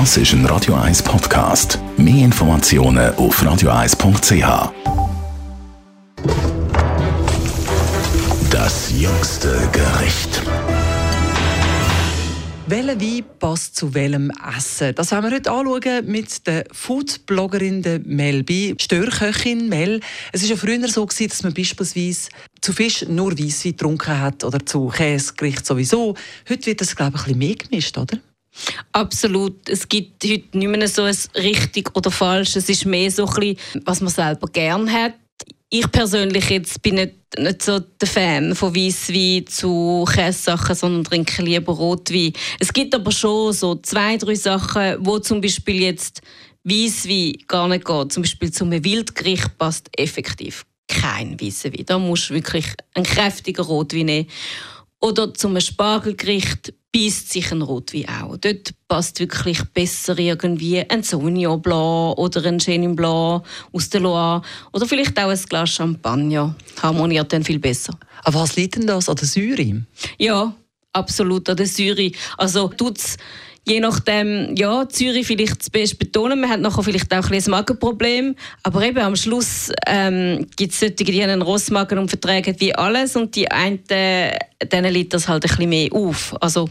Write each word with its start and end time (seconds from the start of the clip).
Das 0.00 0.16
ist 0.16 0.32
ein 0.32 0.44
Radio 0.46 0.74
1 0.74 1.04
Podcast. 1.04 1.78
Mehr 1.96 2.24
Informationen 2.24 3.14
auf 3.14 3.40
radio1.ch. 3.40 4.72
Das 8.50 8.90
jüngste 8.90 9.50
Gericht. 9.70 10.42
Welcher 12.66 13.00
Wein 13.00 13.24
passt 13.38 13.76
zu 13.76 13.94
welchem 13.94 14.32
Essen? 14.58 14.96
Das 14.96 15.12
werden 15.12 15.30
wir 15.30 15.36
heute 15.36 15.52
anschauen 15.52 16.06
mit 16.06 16.44
der 16.48 16.64
Foodbloggerin 16.72 18.02
Mel 18.04 18.42
B. 18.42 18.74
Störköchin 18.76 19.68
Mel. 19.68 20.00
Es 20.32 20.42
war 20.42 20.48
ja 20.48 20.56
früher 20.56 20.88
so, 20.88 21.06
dass 21.06 21.44
man 21.44 21.54
beispielsweise 21.54 22.30
zu 22.60 22.72
Fisch 22.72 23.06
nur 23.06 23.38
Weisswein 23.38 23.70
getrunken 23.70 24.18
hat 24.18 24.42
oder 24.42 24.66
zu 24.66 24.88
Käsegericht 24.88 25.64
sowieso. 25.64 26.16
Heute 26.48 26.66
wird 26.66 26.80
das, 26.80 26.96
glaube 26.96 27.12
ich, 27.14 27.20
ein 27.28 27.38
bisschen 27.38 27.38
mehr 27.38 27.54
gemischt, 27.54 27.96
oder? 27.96 28.18
Absolut. 28.92 29.68
Es 29.68 29.88
gibt 29.88 30.24
heute 30.24 30.56
nicht 30.56 30.68
mehr 30.68 30.88
so 30.88 31.02
ein 31.02 31.16
richtig 31.36 31.96
oder 31.96 32.10
falsch. 32.10 32.56
Es 32.56 32.68
ist 32.68 32.86
mehr 32.86 33.10
so 33.10 33.26
bisschen, 33.26 33.56
was 33.84 34.00
man 34.00 34.10
selber 34.10 34.46
gerne 34.48 34.90
hat 34.90 35.14
ich 35.76 35.90
persönlich 35.90 36.50
jetzt 36.50 36.82
bin 36.82 36.94
nicht, 36.94 37.14
nicht 37.36 37.62
so 37.62 37.80
der 37.80 38.06
Fan 38.06 38.54
von 38.54 38.76
Weisswein 38.76 39.44
zu 39.48 40.04
Käsesachen, 40.08 40.76
sondern 40.76 41.02
trinke 41.02 41.42
lieber 41.42 41.72
Rotwein. 41.72 42.32
Es 42.60 42.72
gibt 42.72 42.94
aber 42.94 43.10
schon 43.10 43.52
so 43.52 43.74
zwei, 43.76 44.16
drei 44.16 44.36
Sachen, 44.36 44.98
wo 45.00 45.18
zum 45.18 45.40
Beispiel 45.40 45.82
jetzt 45.82 46.20
Weisswein 46.62 47.36
gar 47.48 47.66
nicht 47.66 47.84
geht. 47.84 48.12
Zum 48.12 48.22
Beispiel 48.22 48.52
zum 48.52 48.70
Wildgericht 48.70 49.58
passt 49.58 49.88
effektiv 49.98 50.64
kein 50.86 51.40
Weisswein. 51.40 51.84
Da 51.86 51.98
musst 51.98 52.30
du 52.30 52.34
wirklich 52.34 52.66
einen 52.94 53.04
kräftigen 53.04 53.64
Rotwein 53.64 54.06
nehmen. 54.06 54.28
Oder 55.00 55.34
zum 55.34 55.58
Spargelgericht 55.60 56.72
beißt 56.94 57.32
sich 57.32 57.50
ein 57.50 57.62
Rotwein 57.62 58.08
auch. 58.08 58.36
Dort 58.36 58.70
passt 58.86 59.18
wirklich 59.18 59.62
besser 59.74 60.16
irgendwie 60.18 60.88
ein 60.88 61.02
Sauvignon 61.02 61.60
Blanc 61.60 62.16
oder 62.18 62.44
ein 62.46 62.58
Chenin 62.58 62.94
Blanc 62.94 63.44
aus 63.72 63.90
der 63.90 64.00
Loire 64.00 64.42
oder 64.72 64.86
vielleicht 64.86 65.18
auch 65.18 65.28
ein 65.28 65.42
Glas 65.48 65.70
Champagner. 65.70 66.54
Harmoniert 66.80 67.32
dann 67.32 67.42
viel 67.42 67.58
besser. 67.58 67.98
Aber 68.22 68.40
was 68.40 68.54
liegt 68.54 68.76
denn 68.76 68.86
das 68.86 69.08
an 69.08 69.16
der 69.16 69.26
Säure? 69.26 69.82
Ja, 70.18 70.54
absolut 70.92 71.48
an 71.48 71.56
der 71.56 71.66
Säure. 71.66 72.12
Also 72.38 72.68
tut's 72.68 73.16
je 73.66 73.80
nachdem, 73.80 74.54
ja, 74.56 74.88
Zürich 74.88 75.26
vielleicht 75.26 75.60
das 75.60 75.70
Beste 75.70 75.96
betonen. 75.96 76.40
Man 76.40 76.50
hat 76.50 76.60
nachher 76.60 76.82
vielleicht 76.82 77.12
auch 77.14 77.30
ein, 77.30 77.34
ein 77.34 77.50
Magenproblem. 77.50 78.36
Aber 78.62 78.82
eben 78.82 78.98
am 78.98 79.16
Schluss 79.16 79.72
ähm, 79.86 80.46
gibt 80.56 80.72
es 80.72 80.80
solche, 80.80 80.94
die 80.94 81.22
einen 81.22 81.42
Rossmagen 81.42 81.98
und 81.98 82.08
vertragen 82.08 82.54
wie 82.58 82.74
alles. 82.74 83.16
Und 83.16 83.34
die 83.34 83.50
einen, 83.50 83.80
denen 84.72 84.92
liegt 84.92 85.14
das 85.14 85.28
halt 85.28 85.44
ein 85.44 85.48
bisschen 85.48 85.68
mehr 85.68 85.92
auf. 85.92 86.34
Also 86.40 86.68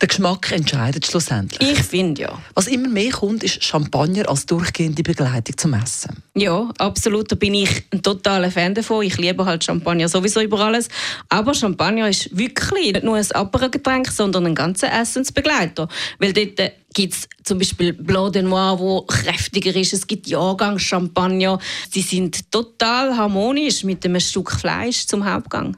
der 0.00 0.08
Geschmack 0.08 0.52
entscheidet 0.52 1.06
schlussendlich. 1.06 1.72
Ich 1.72 1.82
finde 1.82 2.22
ja. 2.22 2.38
Was 2.54 2.68
immer 2.68 2.88
mehr 2.88 3.10
kommt, 3.10 3.42
ist 3.42 3.64
Champagner 3.64 4.28
als 4.28 4.46
durchgehende 4.46 5.02
Begleitung 5.02 5.56
zum 5.56 5.74
Essen. 5.74 6.22
Ja, 6.34 6.70
absolut. 6.78 7.30
Da 7.32 7.36
bin 7.36 7.54
ich 7.54 7.84
ein 7.90 8.02
totaler 8.02 8.50
Fan 8.50 8.74
davon. 8.74 9.04
Ich 9.04 9.16
liebe 9.18 9.44
halt 9.44 9.64
Champagner 9.64 10.08
sowieso 10.08 10.40
über 10.40 10.60
alles. 10.60 10.88
Aber 11.28 11.52
Champagner 11.54 12.08
ist 12.08 12.36
wirklich 12.36 12.70
nicht 12.72 13.02
nur 13.02 13.16
ein 13.16 13.32
Apero-Getränk, 13.32 14.08
sondern 14.08 14.46
ein 14.46 14.54
ganzer 14.54 14.92
Essensbegleiter. 14.92 15.88
Weil 16.20 16.32
dort 16.32 16.60
äh, 16.60 16.72
gibt 16.94 17.14
es 17.14 17.28
zum 17.42 17.58
Beispiel 17.58 17.92
Blanc 17.92 18.34
de 18.34 18.42
Noir, 18.42 18.78
wo 18.78 19.02
kräftiger 19.02 19.74
ist. 19.74 19.92
Es 19.92 20.06
gibt 20.06 20.28
Jahrgang 20.28 20.78
Champagner. 20.78 21.58
Sie 21.90 22.02
sind 22.02 22.52
total 22.52 23.16
harmonisch 23.16 23.82
mit 23.82 24.04
einem 24.04 24.20
Stück 24.20 24.52
Fleisch 24.52 25.06
zum 25.06 25.24
Hauptgang. 25.24 25.76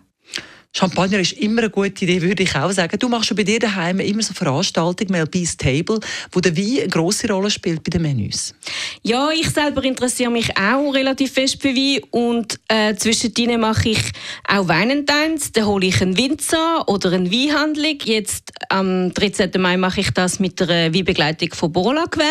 Champagner 0.76 1.18
ist 1.18 1.32
immer 1.32 1.62
eine 1.62 1.70
gute 1.70 2.04
Idee, 2.04 2.22
würde 2.22 2.42
ich 2.42 2.54
auch 2.54 2.70
sagen. 2.70 2.98
Du 2.98 3.08
machst 3.08 3.34
bei 3.34 3.42
dir 3.42 3.58
daheim 3.58 4.00
immer 4.00 4.22
so 4.22 4.34
Veranstaltungen, 4.34 5.10
Melby's 5.10 5.56
Table, 5.56 5.98
wo 6.30 6.40
der 6.40 6.56
Wein 6.56 6.80
eine 6.80 6.88
grosse 6.88 7.28
Rolle 7.28 7.50
spielt 7.50 7.82
bei 7.82 7.90
den 7.90 8.02
Menüs. 8.02 8.54
Ja, 9.02 9.30
ich 9.30 9.50
selber 9.50 9.82
interessiere 9.82 10.30
mich 10.30 10.56
auch 10.56 10.92
relativ 10.92 11.32
fest 11.32 11.60
für 11.60 11.74
Wein 11.74 12.02
und 12.10 12.60
äh, 12.68 12.94
zwischendrin 12.94 13.60
mache 13.60 13.88
ich 13.88 14.12
auch 14.46 14.68
Weinentines. 14.68 15.52
Da 15.52 15.64
hole 15.64 15.86
ich 15.86 16.00
einen 16.02 16.16
Winzer 16.16 16.88
oder 16.88 17.12
eine 17.12 17.30
Weinhandlung. 17.30 17.98
Jetzt 18.04 18.52
am 18.68 19.12
13. 19.14 19.50
Mai 19.60 19.76
mache 19.76 20.00
ich 20.00 20.10
das 20.10 20.38
mit 20.38 20.60
der 20.60 20.94
Weinbegleitung 20.94 21.54
von 21.54 21.72
Borla 21.72 22.06
Quai. 22.06 22.24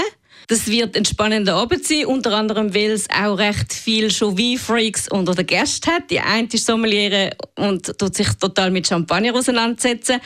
Das 0.48 0.68
wird 0.68 0.96
ein 0.96 1.04
spannender 1.04 1.56
Abend 1.56 1.86
sein, 1.86 2.06
unter 2.06 2.34
anderem, 2.34 2.74
weil 2.74 2.92
es 2.92 3.10
auch 3.10 3.38
recht 3.38 3.74
viel 3.74 4.12
schon 4.12 4.38
Wein-Freaks 4.38 5.10
unter 5.10 5.36
den 5.36 5.46
Gästen 5.46 5.92
hat. 5.92 6.10
Die 6.10 6.20
eine 6.20 6.48
ist 6.52 6.66
Sommelier 6.66 7.36
und 7.56 7.98
tut 7.98 8.16
sich 8.16 8.30
total 8.40 8.72
mit 8.72 8.88
Champagner 8.88 9.34
auseinandersetzen. 9.36 10.22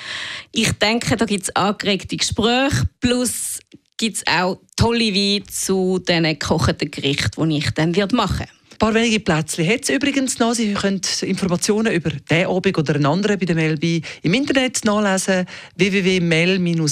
Ich 0.52 0.72
denke, 0.74 1.18
da 1.18 1.26
gibt 1.26 1.44
es 1.44 1.56
angeregte 1.56 2.18
Gespräche, 2.18 2.88
plus 3.00 3.60
gibt 3.98 4.18
es 4.18 4.28
auch 4.28 4.60
tolle 4.76 5.14
Weine 5.14 5.44
zu 5.46 6.00
diesen 6.00 6.24
gekochten 6.24 6.92
Gerichten, 6.92 7.50
die 7.50 7.58
ich 7.58 7.72
dann 7.72 7.92
machen 8.12 8.40
werde. 8.40 8.52
Ein 8.72 8.78
paar 8.78 8.94
wenige 8.96 9.20
Plätzchen 9.20 9.68
hat 9.68 9.84
es 9.84 9.90
übrigens 9.90 10.40
noch. 10.40 10.54
Sie 10.54 10.74
können 10.74 11.02
Informationen 11.22 11.94
über 11.94 12.10
diesen 12.10 12.48
Abend 12.48 12.78
oder 12.78 12.96
einen 12.96 13.06
anderen 13.06 13.38
bei 13.38 13.46
der 13.46 13.56
Melby 13.56 14.02
im 14.24 14.34
Internet 14.34 14.84
nachlesen 14.86 15.46
www.mel-b.ch. 15.76 16.92